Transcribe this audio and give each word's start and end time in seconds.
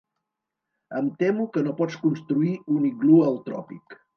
Em 0.99 1.11
temo 1.19 1.45
que 1.57 1.63
no 1.67 1.75
pots 1.81 1.99
construir 2.07 2.57
un 2.77 2.91
iglú 2.91 3.25
al 3.29 3.41
tròpic. 3.51 4.01